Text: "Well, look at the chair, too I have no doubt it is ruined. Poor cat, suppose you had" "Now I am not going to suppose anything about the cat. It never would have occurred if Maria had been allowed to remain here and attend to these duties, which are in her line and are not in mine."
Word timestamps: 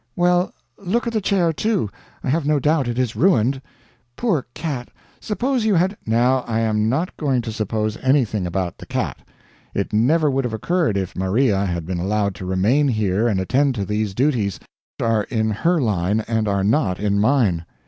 "Well, 0.15 0.51
look 0.79 1.05
at 1.05 1.13
the 1.13 1.21
chair, 1.21 1.53
too 1.53 1.87
I 2.23 2.29
have 2.29 2.43
no 2.43 2.59
doubt 2.59 2.87
it 2.87 2.97
is 2.97 3.15
ruined. 3.15 3.61
Poor 4.15 4.47
cat, 4.55 4.89
suppose 5.19 5.63
you 5.63 5.75
had" 5.75 5.95
"Now 6.07 6.39
I 6.47 6.61
am 6.61 6.89
not 6.89 7.15
going 7.17 7.43
to 7.43 7.51
suppose 7.51 7.97
anything 7.97 8.47
about 8.47 8.79
the 8.79 8.87
cat. 8.87 9.19
It 9.75 9.93
never 9.93 10.31
would 10.31 10.43
have 10.43 10.55
occurred 10.55 10.97
if 10.97 11.15
Maria 11.15 11.67
had 11.67 11.85
been 11.85 11.99
allowed 11.99 12.33
to 12.33 12.47
remain 12.47 12.87
here 12.87 13.27
and 13.27 13.39
attend 13.39 13.75
to 13.75 13.85
these 13.85 14.15
duties, 14.15 14.59
which 14.97 15.05
are 15.07 15.25
in 15.25 15.51
her 15.51 15.79
line 15.79 16.21
and 16.21 16.47
are 16.47 16.63
not 16.63 16.99
in 16.99 17.19
mine." 17.19 17.63